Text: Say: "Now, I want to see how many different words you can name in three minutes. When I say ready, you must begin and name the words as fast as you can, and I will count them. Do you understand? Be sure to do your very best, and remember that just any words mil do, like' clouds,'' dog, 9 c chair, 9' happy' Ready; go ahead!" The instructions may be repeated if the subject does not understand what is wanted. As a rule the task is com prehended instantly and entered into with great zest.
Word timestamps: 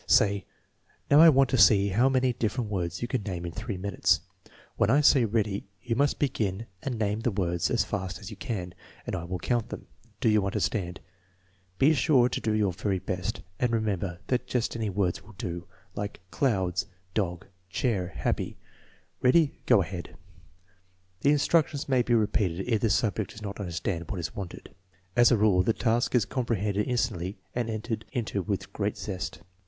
Say: 0.07 0.45
"Now, 1.11 1.19
I 1.21 1.29
want 1.29 1.51
to 1.51 1.59
see 1.59 1.89
how 1.89 2.09
many 2.09 2.33
different 2.33 2.71
words 2.71 3.03
you 3.03 3.07
can 3.07 3.21
name 3.21 3.45
in 3.45 3.51
three 3.51 3.77
minutes. 3.77 4.21
When 4.75 4.89
I 4.89 5.01
say 5.01 5.25
ready, 5.25 5.65
you 5.83 5.95
must 5.95 6.17
begin 6.17 6.65
and 6.81 6.97
name 6.97 7.19
the 7.19 7.29
words 7.29 7.69
as 7.69 7.83
fast 7.83 8.17
as 8.17 8.31
you 8.31 8.35
can, 8.35 8.73
and 9.05 9.15
I 9.15 9.25
will 9.25 9.37
count 9.37 9.69
them. 9.69 9.85
Do 10.19 10.27
you 10.27 10.43
understand? 10.43 11.01
Be 11.77 11.93
sure 11.93 12.29
to 12.29 12.41
do 12.41 12.51
your 12.51 12.73
very 12.73 12.97
best, 12.97 13.41
and 13.59 13.71
remember 13.71 14.21
that 14.25 14.47
just 14.47 14.75
any 14.75 14.89
words 14.89 15.21
mil 15.21 15.35
do, 15.37 15.67
like' 15.93 16.19
clouds,'' 16.31 16.87
dog, 17.13 17.41
9 17.41 17.41
c 17.41 17.47
chair, 17.77 18.07
9' 18.07 18.17
happy' 18.23 18.57
Ready; 19.21 19.59
go 19.67 19.83
ahead!" 19.83 20.17
The 21.21 21.29
instructions 21.29 21.87
may 21.87 22.01
be 22.01 22.15
repeated 22.15 22.67
if 22.67 22.81
the 22.81 22.89
subject 22.89 23.29
does 23.33 23.43
not 23.43 23.59
understand 23.59 24.09
what 24.09 24.19
is 24.19 24.35
wanted. 24.35 24.73
As 25.15 25.29
a 25.31 25.37
rule 25.37 25.61
the 25.61 25.73
task 25.73 26.15
is 26.15 26.25
com 26.25 26.47
prehended 26.47 26.87
instantly 26.87 27.37
and 27.53 27.69
entered 27.69 28.05
into 28.11 28.41
with 28.41 28.73
great 28.73 28.97
zest. 28.97 29.41